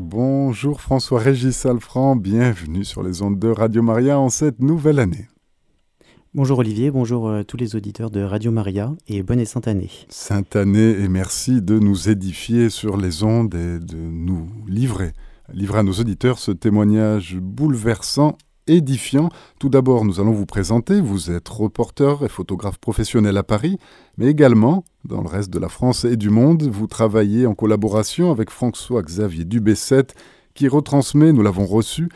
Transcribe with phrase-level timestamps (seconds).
[0.00, 5.26] Bonjour François-Régis Alfran, bienvenue sur les ondes de Radio Maria en cette nouvelle année.
[6.34, 9.90] Bonjour Olivier, bonjour à tous les auditeurs de Radio Maria et bonne et sainte année.
[10.08, 15.14] Sainte année et merci de nous édifier sur les ondes et de nous livrer,
[15.52, 18.38] livrer à nos auditeurs ce témoignage bouleversant
[18.68, 19.30] édifiant.
[19.58, 21.00] Tout d'abord, nous allons vous présenter.
[21.00, 23.78] Vous êtes reporter et photographe professionnel à Paris,
[24.16, 26.62] mais également dans le reste de la France et du monde.
[26.62, 30.08] Vous travaillez en collaboration avec François-Xavier Dubesset,
[30.54, 32.08] qui retransmet, nous l'avons reçu,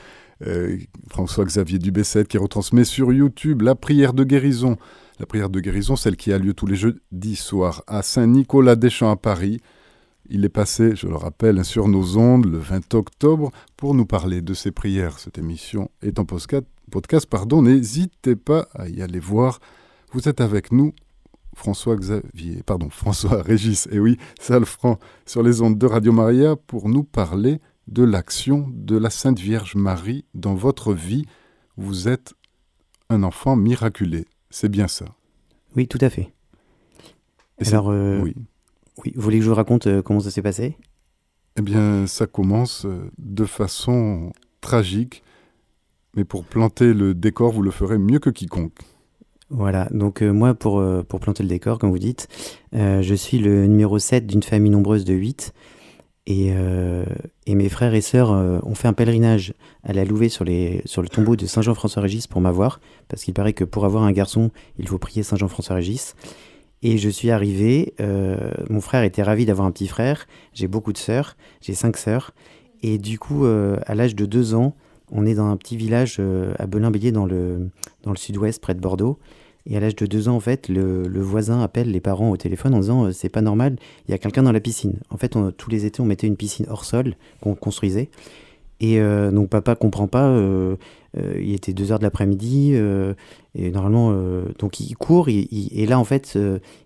[0.47, 0.77] euh,
[1.11, 4.77] François-Xavier Dubesset, qui retransmet sur YouTube la prière de guérison.
[5.21, 9.17] La prière de guérison, celle qui a lieu tous les jeudis soirs à Saint-Nicolas-des-Champs à
[9.17, 9.61] Paris.
[10.35, 14.41] Il est passé, je le rappelle, sur nos ondes le 20 octobre pour nous parler
[14.41, 15.19] de ses prières.
[15.19, 17.61] Cette émission est en podcast, pardon.
[17.61, 19.61] N'hésitez pas à y aller voir.
[20.11, 20.95] Vous êtes avec nous,
[21.55, 26.89] François Xavier, pardon, François Régis, et oui, Salfran, sur les ondes de Radio Maria pour
[26.89, 31.27] nous parler de l'action de la Sainte Vierge Marie dans votre vie.
[31.77, 32.33] Vous êtes
[33.11, 35.15] un enfant miraculé, c'est bien ça.
[35.77, 36.33] Oui, tout à fait.
[37.67, 38.35] Alors, euh, oui.
[38.99, 40.77] Oui, vous voulez que je vous raconte euh, comment ça s'est passé?
[41.57, 45.23] Eh bien, ça commence euh, de façon tragique,
[46.15, 48.79] mais pour planter le décor, vous le ferez mieux que quiconque.
[49.51, 52.29] Voilà, donc euh, moi, pour, pour planter le décor, comme vous dites,
[52.73, 55.53] je suis le numéro 7 d'une famille nombreuse de 8.
[56.27, 56.53] Et,
[57.47, 61.03] et, mes frères et sœurs ont fait un pèlerinage à la Louvet sur, les, sur
[61.03, 64.53] le tombeau de Saint Jean-François-Régis pour m'avoir, parce qu'il paraît que pour avoir un garçon,
[64.79, 66.15] il faut prier Saint Jean-François-Régis.
[66.83, 70.93] Et je suis arrivé, euh, mon frère était ravi d'avoir un petit frère, j'ai beaucoup
[70.93, 72.33] de sœurs, j'ai cinq sœurs,
[72.83, 74.75] et du coup, euh, à l'âge de deux ans,
[75.13, 77.69] on est dans un petit village euh, à Belin-Bélier dans le,
[78.03, 79.19] dans le sud-ouest, près de Bordeaux.
[79.65, 82.37] Et à l'âge de deux ans, en fait, le, le, voisin appelle les parents au
[82.37, 83.77] téléphone en disant c'est pas normal,
[84.09, 84.99] il y a quelqu'un dans la piscine.
[85.11, 88.11] En fait, tous les étés, on mettait une piscine hors sol qu'on construisait.
[88.85, 89.01] Et
[89.31, 90.37] donc papa comprend pas,
[91.39, 92.75] il était 2 heures de l'après-midi,
[93.55, 94.13] et normalement,
[94.59, 96.37] donc il court, et là en fait,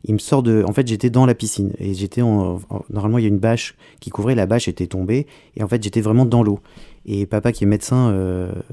[0.04, 0.62] il me sort de.
[0.68, 3.76] En fait, j'étais dans la piscine, et j'étais en, Normalement, il y a une bâche
[3.98, 6.60] qui couvrait, la bâche était tombée, et en fait, j'étais vraiment dans l'eau.
[7.06, 8.14] Et papa, qui est médecin,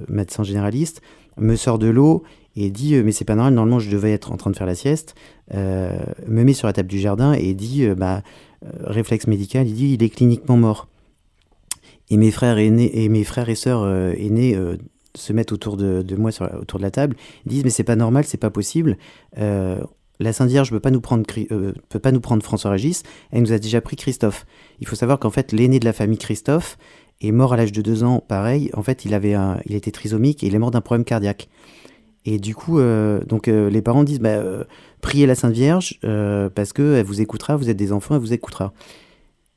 [0.10, 1.02] médecin généraliste,
[1.38, 2.24] me sort de l'eau
[2.58, 4.76] et dit Mais c'est pas normal, normalement, je devais être en train de faire la
[4.76, 5.16] sieste,
[5.54, 8.22] me met sur la table du jardin et dit Bah,
[8.82, 10.90] réflexe médical, il dit Il est cliniquement mort.
[12.14, 12.70] Et mes frères et
[13.10, 14.78] mes frères et sœurs euh, aînés euh,
[15.16, 16.30] se mettent autour de, moi
[16.62, 17.16] autour de la table,
[17.48, 19.00] disent mais c'est pas normal, c'est pas possible.
[19.40, 19.80] Euh,
[20.20, 23.02] la Sainte Vierge ne peut pas nous prendre François Régis,
[23.32, 24.46] elle nous a déjà pris Christophe.
[24.80, 26.78] Il faut savoir qu'en fait l'aîné de la famille Christophe
[27.20, 28.70] est mort à l'âge de deux ans, pareil.
[28.76, 31.50] En fait il avait un, il était trisomique et il est mort d'un problème cardiaque.
[32.26, 32.80] Et du coup,
[33.28, 34.40] donc les parents disent bah,
[35.02, 36.00] priez la Sainte Vierge
[36.54, 38.72] parce que elle vous écoutera, vous êtes des enfants, elle vous écoutera.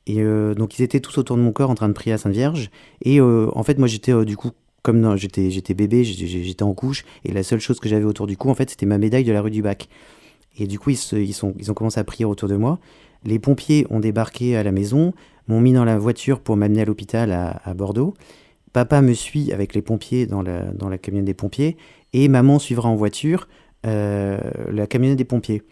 [0.07, 2.17] Et euh, donc ils étaient tous autour de mon corps en train de prier à
[2.17, 2.71] Sainte Vierge.
[3.03, 4.51] Et euh, en fait, moi j'étais euh, du coup,
[4.81, 8.37] comme j'étais, j'étais bébé, j'étais en couche, et la seule chose que j'avais autour du
[8.37, 9.89] cou, en fait, c'était ma médaille de la rue du Bac.
[10.57, 12.79] Et du coup, ils, ils, ont commencé à prier autour de moi.
[13.25, 15.13] Les pompiers ont débarqué à la maison,
[15.49, 18.13] m'ont mis dans la voiture pour m'amener à l'hôpital à, Bordeaux.
[18.71, 21.75] Papa me suit avec les pompiers dans la, dans la camionnette des pompiers,
[22.13, 23.49] et maman suivra en voiture
[23.83, 25.63] la camionnette des pompiers.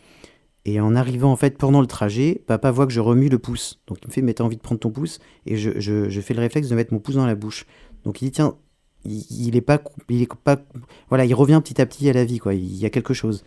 [0.65, 3.79] Et en arrivant, en fait, pendant le trajet, papa voit que je remue le pouce.
[3.87, 5.19] Donc il me fait, mais t'as envie de prendre ton pouce?
[5.45, 7.65] Et je, fais le réflexe de mettre mon pouce dans la bouche.
[8.03, 8.55] Donc il dit, tiens,
[9.05, 10.57] il, est pas, il est pas,
[11.09, 12.55] voilà, il revient petit à petit à la vie, quoi.
[12.55, 13.43] Il y a quelque chose.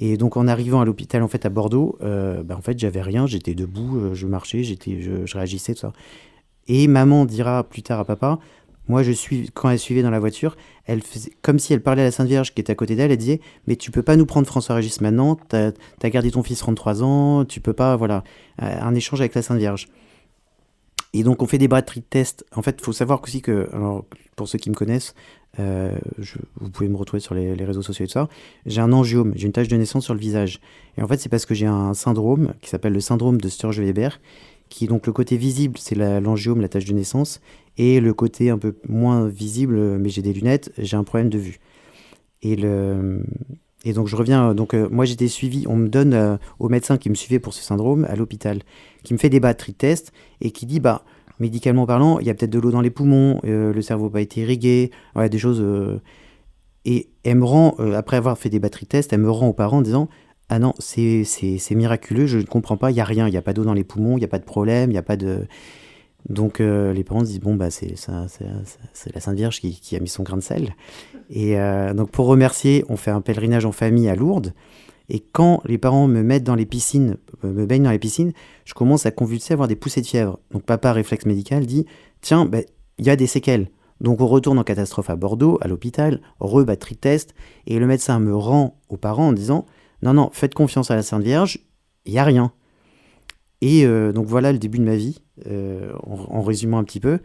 [0.00, 3.02] Et donc en arrivant à l'hôpital, en fait, à Bordeaux, euh, bah, en fait, j'avais
[3.02, 5.92] rien, j'étais debout, euh, je marchais, j'étais, je, je réagissais, tout ça.
[6.66, 8.40] Et maman dira plus tard à papa,
[8.88, 10.56] moi, je suis, quand elle suivait dans la voiture,
[10.86, 13.10] elle faisait comme si elle parlait à la Sainte Vierge qui était à côté d'elle.
[13.10, 16.58] Elle disait Mais tu peux pas nous prendre François-Régis maintenant, tu as, gardé ton fils
[16.58, 17.96] 33 ans, tu peux pas.
[17.96, 18.24] Voilà.
[18.62, 19.88] Euh, un échange avec la Sainte Vierge.
[21.14, 22.44] Et donc, on fait des batteries de test.
[22.54, 24.04] En fait, il faut savoir aussi que, alors,
[24.36, 25.14] pour ceux qui me connaissent,
[25.58, 25.96] euh,
[26.56, 28.28] vous pouvez me retrouver sur les, réseaux sociaux et tout ça.
[28.66, 30.60] J'ai un angiome, j'ai une tache de naissance sur le visage.
[30.96, 34.20] Et en fait, c'est parce que j'ai un syndrome qui s'appelle le syndrome de Sturge-Weber,
[34.68, 37.40] qui donc le côté visible, c'est l'angiome, la tache de naissance,
[37.76, 41.38] et le côté un peu moins visible, mais j'ai des lunettes, j'ai un problème de
[41.38, 41.60] vue.
[42.42, 43.22] Et, le,
[43.84, 46.98] et donc je reviens, donc euh, moi j'étais suivi, on me donne euh, au médecin
[46.98, 48.60] qui me suivait pour ce syndrome à l'hôpital,
[49.04, 51.04] qui me fait des batteries de tests et qui dit, bah,
[51.38, 54.12] médicalement parlant, il y a peut-être de l'eau dans les poumons, euh, le cerveau n'a
[54.12, 55.64] pas été irrigué, ouais, des choses.
[56.84, 59.52] et elle me rend, après avoir fait des batteries de tests, elle me rend aux
[59.52, 60.08] parents en disant,
[60.48, 61.24] ah non, c'est
[61.72, 63.74] miraculeux, je ne comprends pas, il n'y a rien, il n'y a pas d'eau dans
[63.74, 65.46] les poumons, il n'y a pas de problème, il n'y a pas de...
[66.28, 70.08] Donc euh, les parents se disent bon bah c'est la Sainte Vierge qui, a mis
[70.08, 70.74] son grain de sel.
[71.30, 74.52] Et euh, donc pour remercier, on fait un pèlerinage en famille à Lourdes.
[75.10, 78.32] Et quand les parents me mettent dans les piscines, euh, me baignent dans les piscines,
[78.64, 80.38] je commence à convulser, à avoir des poussées de fièvre.
[80.50, 81.86] Donc papa réflexe médical dit
[82.20, 82.58] tiens bah,
[82.98, 83.68] il y a des séquelles.
[84.00, 87.34] Donc on retourne en catastrophe à Bordeaux, à l'hôpital, rebatterie de test,
[87.66, 89.66] et le médecin me rend aux parents en disant
[90.02, 91.58] non, non, faites confiance à la Sainte Vierge,
[92.04, 92.52] il n'y a rien.
[93.60, 97.18] Et euh, donc voilà le début de ma vie, euh, en, résumant un petit peu.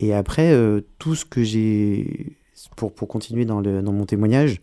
[0.00, 2.36] Et après, euh, tout ce que j'ai,
[2.76, 4.60] pour, pour continuer dans, le, dans mon témoignage,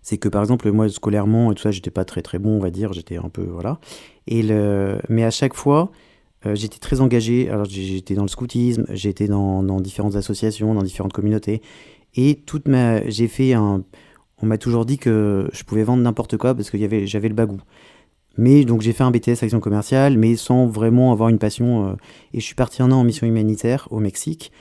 [0.00, 2.60] c'est que par exemple, moi, scolairement et tout ça, j'étais pas très très bon, on
[2.60, 3.78] va dire, j'étais un peu, voilà.
[4.26, 5.90] Et le, mais à chaque fois,
[6.54, 7.50] j'étais très engagé.
[7.50, 11.60] Alors j'étais dans le scoutisme, j'étais dans, dans, différentes associations, dans différentes communautés.
[12.14, 13.82] Et toute ma, j'ai fait un,
[14.44, 16.76] on m'a toujours dit que je pouvais vendre n'importe quoi parce que
[17.06, 17.60] j'avais le bagou.
[18.36, 21.88] Mais donc j'ai fait un BTS action commerciale, mais sans vraiment avoir une passion.
[21.88, 21.92] Euh,
[22.34, 24.52] et je suis parti un an en mission humanitaire au Mexique,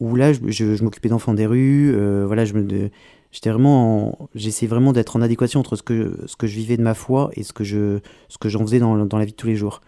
[0.00, 1.94] où là je, m'occupais d'enfants des rues.
[1.94, 2.44] Euh, voilà,
[3.44, 7.44] vraiment, j'essayais vraiment d'être en adéquation entre ce que je vivais de ma foi et
[7.44, 9.80] ce que j'en faisais dans, la vie de tous les jours.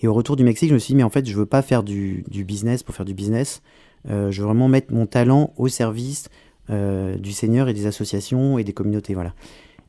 [0.00, 1.62] Et au retour du Mexique, je me suis dit mais en fait je veux pas
[1.62, 3.62] faire du, business pour faire du business.
[4.08, 6.28] Euh, je veux vraiment mettre mon talent au service
[6.68, 9.34] du Seigneur et des associations et des communautés, voilà.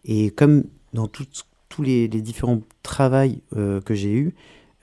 [0.05, 4.33] Et comme dans tous les, différents travaux euh, que j'ai eus,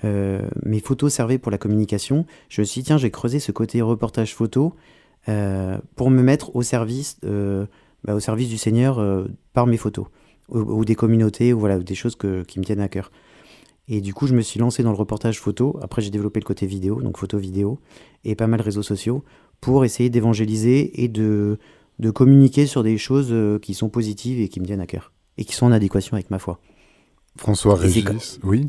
[0.04, 2.26] euh, mes photos servaient pour la communication.
[2.48, 4.75] Je me suis dit, tiens, j'ai creusé ce côté reportage photo
[5.28, 10.06] euh, pour me mettre au service, bah, au service du Seigneur par mes photos,
[10.48, 13.10] ou, des communautés, ou voilà, des choses qui me tiennent à cœur.
[13.88, 15.78] Et du coup, je me suis lancé dans le reportage photo.
[15.81, 17.78] Après, j'ai développé le côté vidéo, donc photo-vidéo,
[18.25, 19.22] et pas mal réseaux sociaux,
[19.60, 21.58] pour essayer d'évangéliser et de,
[21.98, 25.44] de communiquer sur des choses qui sont positives et qui me tiennent à cœur, et
[25.44, 26.60] qui sont en adéquation avec ma foi.
[27.37, 28.69] François Régis, oui.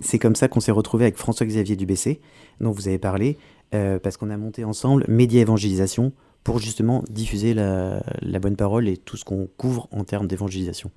[0.00, 2.20] C'est comme ça qu'on s'est retrouvé avec François-Xavier Dubessé,
[2.60, 3.36] dont vous avez parlé,
[3.74, 6.12] euh, parce qu'on a monté ensemble Média Évangélisation
[6.44, 8.00] pour justement diffuser la,
[8.40, 10.90] bonne parole et tout ce qu'on couvre en termes d'évangélisation.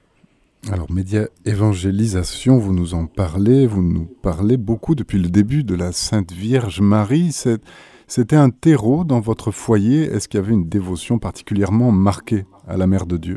[0.70, 5.74] Alors, Média Évangélisation, vous nous en parlez, vous nous parlez beaucoup depuis le début de
[5.74, 7.31] la Sainte Vierge Marie.
[8.10, 10.02] C'était un terreau dans votre foyer.
[10.02, 13.36] Est-ce qu'il y avait une dévotion particulièrement marquée à la Mère de Dieu?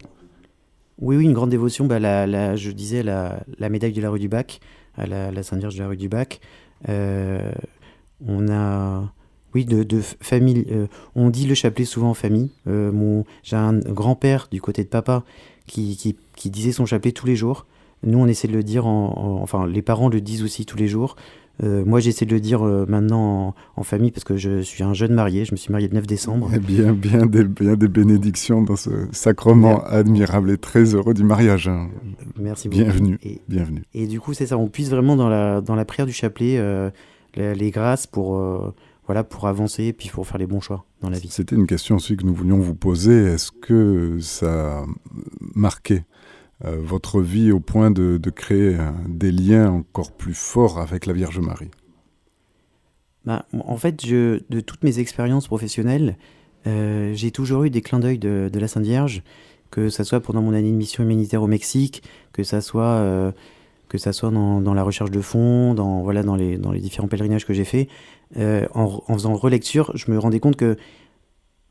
[0.98, 1.84] Oui, oui, une grande dévotion.
[1.84, 4.60] Bah, la, je disais la, médaille de la rue du Bac,
[4.96, 6.40] à la, Sainte Vierge de la rue du Bac.
[6.88, 7.52] Euh,
[8.26, 9.12] on a,
[9.54, 10.64] oui, de, famille.
[10.70, 12.50] Euh, on dit le chapelet souvent en famille.
[12.66, 15.22] Euh, j'ai un grand-père du côté de papa
[15.66, 17.66] qui, qui, disait son chapelet tous les jours.
[18.04, 21.14] Nous, on essaie de le dire, enfin, les parents le disent aussi tous les jours.
[21.62, 24.94] Euh, moi, j'essaie de le dire euh, maintenant en, famille parce que je suis un
[24.94, 25.44] jeune marié.
[25.44, 26.50] Je me suis marié le 9 décembre.
[26.54, 31.24] Eh bien, bien des, bien des bénédictions dans ce sacrement admirable et très heureux du
[31.24, 31.68] mariage.
[31.68, 31.88] Hein.
[32.38, 32.82] Merci beaucoup.
[32.82, 33.18] Bienvenue.
[33.22, 33.82] Et, bienvenue.
[33.94, 34.58] Et du coup, c'est ça.
[34.58, 36.90] On puise vraiment dans la, dans la prière du chapelet euh,
[37.34, 38.40] les, grâces pour,
[39.06, 41.28] voilà, pour avancer et puis pour faire les bons choix dans la vie.
[41.30, 43.24] C'était une question aussi que nous voulions vous poser.
[43.24, 44.86] Est-ce que ça euh,
[46.64, 48.76] votre vie au point de, créer
[49.08, 51.70] des liens encore plus forts avec la Vierge Marie
[53.24, 56.16] bah, En fait, de toutes mes expériences professionnelles,
[56.66, 59.22] euh, j'ai toujours eu des clins d'œil de, la Sainte Vierge,
[59.70, 63.32] que ce soit pendant mon année de mission humanitaire au Mexique, que ça soit, euh,
[63.88, 67.54] que ça soit dans, la recherche de fonds, dans, voilà, dans, les, différents pèlerinages que
[67.54, 67.88] j'ai faits.
[68.36, 70.76] En, en, faisant relecture, je me rendais compte que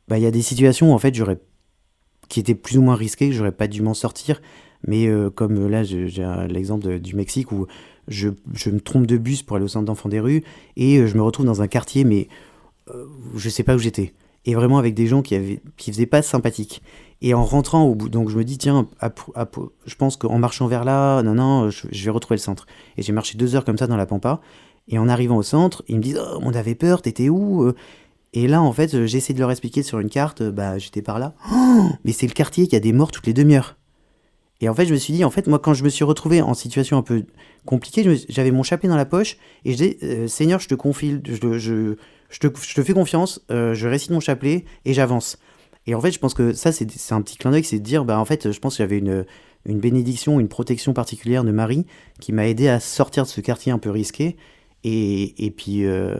[0.07, 1.39] bah, il y a des situations où en fait j'aurais
[2.27, 4.41] qui étaient plus ou moins risquées, que j'aurais pas dû m'en sortir,
[4.87, 6.07] mais euh, comme euh, là, j'ai
[6.49, 7.67] l'exemple du Mexique où
[8.07, 10.43] je, me trompe de bus pour aller au centre d'enfants des rues
[10.75, 12.27] et euh, je me retrouve dans un quartier, mais
[13.35, 14.13] je sais pas où j'étais.
[14.43, 16.81] Et vraiment avec des gens qui avaient, qui faisaient pas sympathique.
[17.21, 18.89] Et en rentrant au bout, donc je me dis, tiens,
[19.85, 22.65] je pense qu'en marchant vers là, non, non, je, vais retrouver le centre.
[22.97, 24.41] Et j'ai marché deux heures comme ça dans la pampa.
[24.87, 27.71] Et en arrivant au centre, ils me disent, oh, on avait peur, t'étais où
[28.33, 31.35] Et là, en fait, j'essaie de leur expliquer sur une carte, bah, j'étais par là.
[32.03, 33.77] Mais c'est le quartier qui a des morts toutes les demi-heures.
[34.61, 36.41] Et en fait, je me suis dit, en fait, moi, quand je me suis retrouvé
[36.41, 37.25] en situation un peu
[37.65, 41.19] compliquée, j'avais mon chapelet dans la poche et je disais, euh, Seigneur, je te confie,
[41.25, 41.95] je, je,
[42.29, 45.39] je, te, je te, fais confiance, euh, je récite mon chapelet et j'avance.
[45.87, 48.05] Et en fait, je pense que ça, c'est un petit clin d'œil, c'est de dire,
[48.05, 49.25] bah, en fait, je pense que j'avais une,
[49.65, 51.87] une bénédiction, une protection particulière de Marie
[52.19, 54.37] qui m'a aidé à sortir de ce quartier un peu risqué
[54.83, 56.17] et, et puis euh,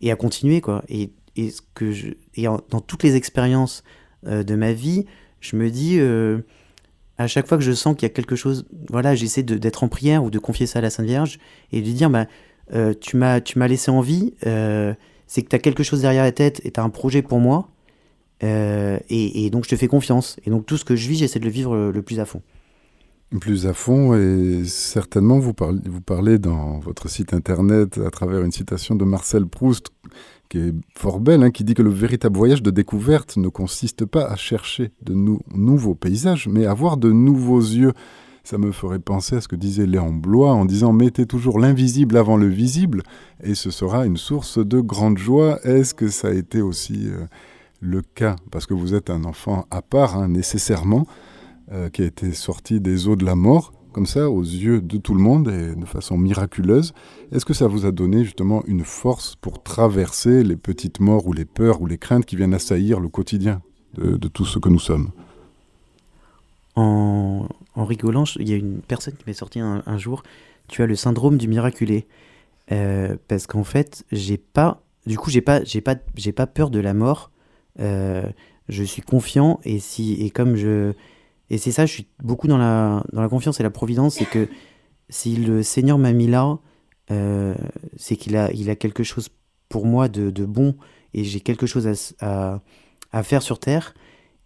[0.00, 0.84] et à continuer, quoi.
[0.88, 1.92] Et, et, que
[2.36, 3.82] et dans toutes les expériences
[4.24, 5.06] de ma vie,
[5.40, 5.98] je me dis
[7.20, 9.88] à chaque fois que je sens qu'il y a quelque chose, voilà, j'essaie d'être en
[9.88, 11.38] prière ou de confier ça à la Sainte Vierge
[11.70, 12.24] et de lui dire, bah,
[12.72, 14.94] euh, tu m'as laissé en vie, euh,
[15.26, 17.38] c'est que tu as quelque chose derrière la tête et tu as un projet pour
[17.38, 17.68] moi,
[18.42, 20.40] euh, et, donc je te fais confiance.
[20.46, 22.40] Et donc tout ce que je vis, j'essaie de le vivre le, plus à fond.
[23.38, 28.96] Plus à fond, et certainement vous parlez, dans votre site internet à travers une citation
[28.96, 29.90] de Marcel Proust
[30.48, 34.04] qui est fort belle, hein, qui dit que le véritable voyage de découverte ne consiste
[34.04, 37.92] pas à chercher de nouveaux paysages, mais à voir de nouveaux yeux.
[38.42, 42.16] ça me ferait penser à ce que disait Léon Blois en disant mettez toujours l'invisible
[42.16, 43.04] avant le visible
[43.44, 45.60] et ce sera une source de grande joie.
[45.62, 47.26] Est-ce que ça a été aussi euh,
[47.80, 48.34] le cas?
[48.50, 51.06] Parce que vous êtes un enfant à part, hein, nécessairement,
[51.72, 54.98] euh, qui a été sorti des eaux de la mort, comme ça, aux yeux de
[54.98, 56.92] tout le monde et de façon miraculeuse.
[57.30, 61.32] Est-ce que ça vous a donné justement une force pour traverser les petites morts ou
[61.32, 63.62] les peurs ou les craintes qui viennent assaillir le quotidien
[63.94, 65.10] de, tout ce que nous sommes?
[66.74, 67.46] En,
[67.76, 70.22] rigolant, il y a une personne qui m'est sortie un, jour,
[70.68, 72.06] tu as le syndrome du miraculé.
[72.72, 76.70] Euh, parce qu'en fait, j'ai pas, du coup, j'ai pas, j'ai pas, j'ai pas peur
[76.70, 77.30] de la mort.
[77.78, 78.22] Euh,
[78.68, 80.94] je suis confiant et si, et comme je,
[81.50, 84.24] et c'est ça, je suis beaucoup dans la, dans la confiance et la providence, c'est
[84.24, 84.48] que
[85.08, 86.58] si le Seigneur m'a mis là,
[87.10, 87.54] euh,
[87.96, 89.28] c'est qu'il a, il a quelque chose
[89.68, 90.76] pour moi de, de bon
[91.12, 92.62] et j'ai quelque chose à,
[93.12, 93.94] à, faire sur terre.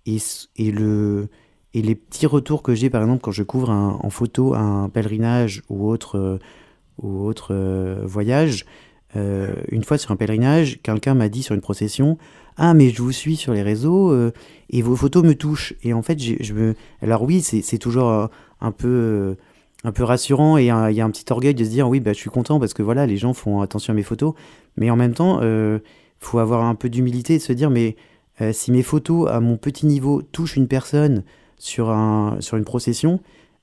[0.07, 0.17] Et,
[0.57, 1.29] et le,
[1.75, 5.63] et les petits retours que j'ai, par exemple, quand je couvre en photo un pèlerinage
[5.69, 6.39] ou autre,
[6.99, 8.65] ou autre euh, voyage,
[9.17, 12.19] euh, une fois sur un pèlerinage, quelqu'un m'a dit sur une procession
[12.57, 14.15] Ah, mais je vous suis sur les réseaux
[14.71, 15.75] et vos photos me touchent.
[15.83, 16.75] Et en fait, je me.
[17.03, 18.29] Alors, oui, c'est toujours
[18.61, 19.37] un peu.
[19.85, 22.15] un peu rassurant et il y a un petit orgueil de se dire oui bah,
[22.15, 24.33] je suis content parce que voilà les gens font attention à mes photos
[24.79, 25.81] mais en même temps il
[26.21, 27.97] faut avoir un peu d'humilité et se dire mais
[28.53, 31.23] si mes photos à mon petit niveau touchent une personne
[31.59, 33.21] sur, un, sur une procession,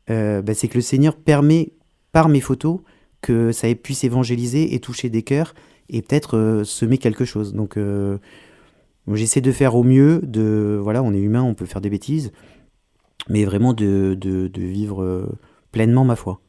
[0.09, 1.71] euh, bah, c'est que le Seigneur permet
[2.11, 2.79] par mes photos
[3.21, 5.53] que ça puisse évangéliser et toucher des cœurs
[5.89, 7.53] et peut-être euh, semer quelque chose.
[7.53, 8.17] Donc euh,
[9.13, 12.31] j'essaie de faire au mieux, de voilà, on est humain, on peut faire des bêtises,
[13.29, 15.29] mais vraiment de, de, vivre
[15.71, 16.41] pleinement ma foi.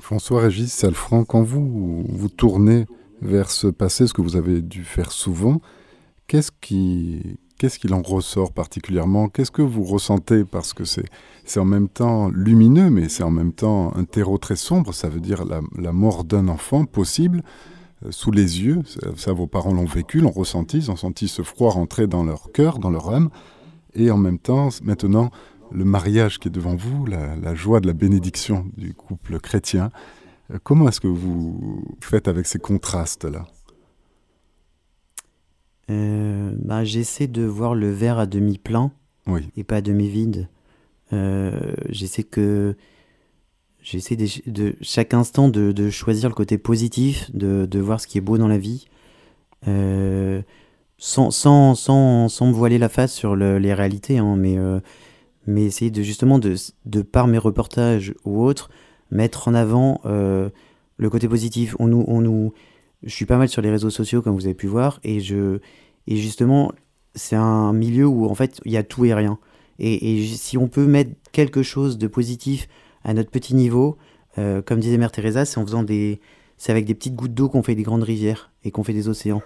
[0.00, 2.86] François-Régis Salfranc, quand vous vous tournez
[3.22, 5.60] vers ce passé, ce que vous avez dû faire souvent,
[6.26, 9.28] qu'est-ce qui, Qu'est-ce qu'il en ressort particulièrement?
[9.28, 10.44] Qu'est-ce que vous ressentez?
[10.44, 11.04] Parce que c'est,
[11.58, 14.94] en même temps lumineux, mais c'est en même temps un terreau très sombre.
[14.94, 17.42] Ça veut dire la, mort d'un enfant possible
[18.06, 18.82] euh, sous les yeux.
[19.16, 20.76] Ça, vos parents l'ont vécu, l'ont ressenti.
[20.78, 23.28] Ils ont senti ce froid rentrer dans leur cœur, dans leur âme.
[23.94, 25.30] Et en même temps, maintenant,
[25.72, 29.90] le mariage qui est devant vous, la, la joie de la bénédiction du couple chrétien.
[30.52, 33.46] Euh, comment est-ce que vous faites avec ces contrastes-là?
[35.90, 38.92] Euh, bah, j'essaie de voir le verre à demi plein
[39.56, 40.48] et pas à demi vide.
[41.12, 42.76] Euh, j'essaie que
[43.82, 48.38] j'essaie de, chaque instant de, choisir le côté positif, de, voir ce qui est beau
[48.38, 48.86] dans la vie,
[49.66, 50.40] euh,
[50.96, 54.56] sans, sans, sans, sans, me voiler la face sur les réalités, hein, mais,
[55.46, 56.54] mais essayer de justement de,
[56.86, 58.70] de par mes reportages ou autres
[59.10, 61.76] mettre en avant le côté positif.
[61.78, 62.52] On nous, on nous,
[63.02, 65.58] je suis pas mal sur les réseaux sociaux, comme vous avez pu voir, et, je,
[66.06, 66.72] et justement,
[67.14, 69.38] c'est un milieu où en fait, il y a tout et rien.
[69.78, 72.68] Et, si on peut mettre quelque chose de positif
[73.04, 73.96] à notre petit niveau,
[74.36, 76.20] euh, comme disait Mère Teresa, c'est en faisant des,
[76.56, 79.08] c'est avec des petites gouttes d'eau qu'on fait des grandes rivières et qu'on fait des
[79.08, 79.42] océans.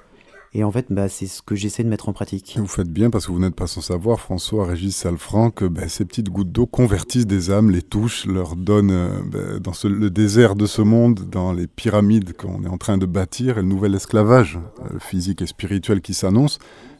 [0.54, 2.56] Et en fait, bah, c'est ce que j'essaie de mettre en pratique.
[2.58, 5.88] Vous faites bien parce que vous n'êtes pas sans savoir, François, Régis Salfranc, que bah,
[5.88, 10.10] ces petites gouttes d'eau convertissent des âmes, les touchent, leur donnent euh, bah, dans le
[10.10, 13.68] désert de ce monde, dans les pyramides qu'on est en train de bâtir, et le
[13.68, 16.58] nouvel esclavage euh, physique et spirituel qui s'annonce.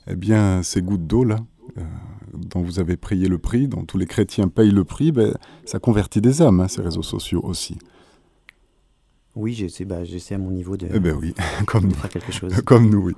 [0.09, 1.37] Eh bien, ces gouttes d'eau-là,
[1.77, 1.83] euh,
[2.33, 5.13] dont vous avez payé le prix, dont tous les chrétiens payent le prix,
[5.67, 7.77] ça convertit des âmes, hein, ces réseaux sociaux aussi.
[9.35, 11.35] Oui, j'essaie, bah, à mon niveau de, eh ben oui,
[11.67, 12.53] comme faire quelque chose.
[12.65, 13.15] Comme nous, oui.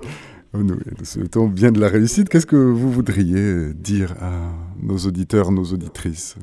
[0.53, 2.29] Nous, souhaitons bien de la réussite.
[2.29, 6.37] Qu'est-ce que vous voudriez dire à nos auditeurs, nos auditrices?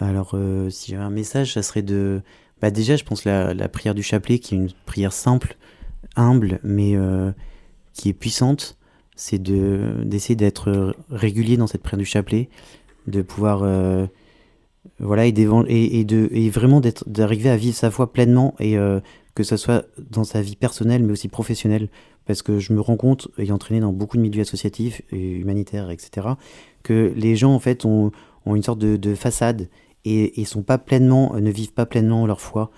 [0.00, 2.20] Alors, euh, si j'avais un message, ça serait de...
[2.60, 5.56] Bah déjà, je pense la, la prière du chapelet, qui est une prière simple,
[6.16, 7.30] humble, mais euh,
[7.92, 8.76] qui est puissante.
[9.14, 12.48] C'est de, d'essayer d'être régulier dans cette prière du chapelet,
[13.06, 13.62] de pouvoir...
[13.62, 14.08] Euh,
[14.98, 19.00] voilà, et, et, et, de, et vraiment d'arriver à vivre sa foi pleinement et euh,
[19.34, 21.88] que ce soit dans sa vie personnelle mais aussi professionnelle.
[22.26, 25.90] Parce que je me rends compte, ayant entraîné dans beaucoup de milieux associatifs et humanitaires,
[25.90, 26.28] etc.,
[26.82, 28.12] que les gens en fait ont,
[28.46, 29.68] ont une sorte de, de façade
[30.06, 32.70] et, et, sont pas pleinement, ne vivent pas pleinement leur foi.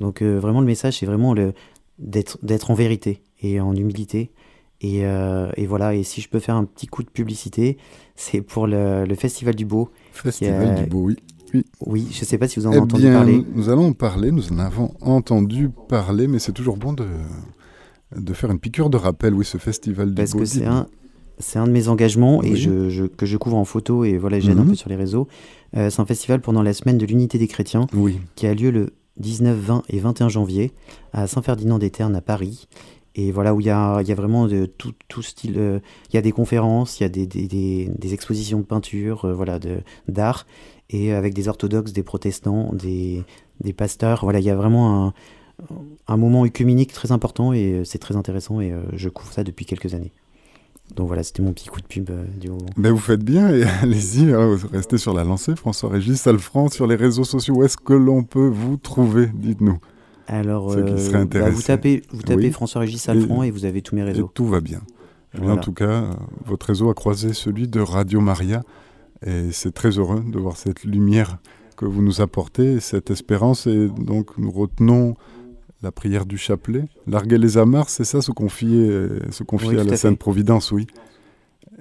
[0.00, 1.34] Donc euh, vraiment le message c'est vraiment
[1.98, 4.30] d'être en vérité et en humilité.
[4.80, 7.78] Et, euh, et, voilà, et si je peux faire un petit coup de publicité,
[8.16, 9.90] c'est pour le, le, Festival du Beau.
[10.12, 11.16] Festival du Beau, oui.
[11.84, 13.44] Oui, je ne sais pas si vous en avez eh entendu parler.
[13.54, 17.06] Nous allons en parler, nous en avons entendu parler, mais c'est toujours bon de,
[18.16, 20.86] de faire une piqûre de rappel, oui, ce festival du Parce que c'est un,
[21.38, 24.58] c'est un de mes engagements et je, que je couvre en photo et voilà, j'aide
[24.58, 24.70] un mhm.
[24.70, 25.28] peu sur les réseaux.
[25.76, 28.20] Euh, c'est un festival pendant la semaine de l'unité des chrétiens oui.
[28.36, 30.72] qui a lieu le 19, 20 et 21 janvier
[31.12, 32.68] à Saint-Ferdinand-des-Ternes à Paris.
[33.16, 35.80] Et voilà, où il y a, vraiment tout, style.
[36.10, 39.60] Il y a des conférences, il y a des, expositions de peinture, voilà,
[40.08, 40.46] d'art,
[40.90, 43.24] et avec des orthodoxes, des protestants, des,
[43.76, 44.20] pasteurs.
[44.22, 45.14] Voilà, il y a vraiment
[46.08, 49.94] un, moment œcuménique très important et c'est très intéressant et je couvre ça depuis quelques
[49.94, 50.12] années.
[50.94, 52.66] Donc voilà, c'était mon petit coup de pub euh, du moment.
[52.76, 55.56] Ben vous faites bien et allez-y, hein, restez sur la lancée.
[55.56, 59.78] François-Régis Alfran, sur les réseaux sociaux, où est-ce que l'on peut vous trouver Dites-nous?
[60.26, 64.30] Alors, euh, bah, vous tapez, vous tapez François-Régis Alfran et, vous avez tous mes réseaux.
[64.32, 64.80] tout va bien.
[65.42, 66.12] En tout cas, euh,
[66.46, 68.62] votre réseau a croisé celui de Radio Maria
[69.26, 71.38] et c'est très heureux de voir cette lumière
[71.76, 73.66] que vous nous apportez, cette espérance.
[73.66, 75.16] Et donc, nous retenons
[75.82, 76.84] la prière du chapelet.
[77.06, 80.86] Larguer les amarres, c'est ça, se confier, se confier à la Sainte Providence, oui.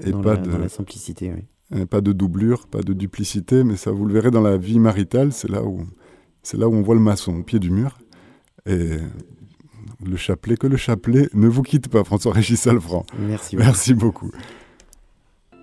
[0.03, 1.85] Et pas de la simplicité, oui.
[1.85, 5.31] Pas de doublure, pas de duplicité, mais ça, vous le verrez dans la vie maritale,
[5.31, 5.81] c'est là où,
[6.43, 7.97] c'est là où on voit le maçon au pied du mur.
[8.65, 8.97] Et
[10.05, 13.05] le chapelet, que le chapelet ne vous quitte pas, François-Régis Alfran.
[13.19, 13.55] Merci.
[13.55, 14.31] Merci beaucoup.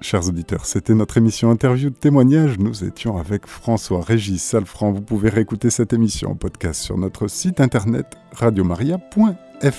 [0.02, 2.59] Chers auditeurs, c'était notre émission interview de témoignage.
[2.59, 4.92] Nous étions avec François Régis Salfran.
[4.92, 9.76] Vous pouvez réécouter cette émission en podcast sur notre site internet radiomaria.fr.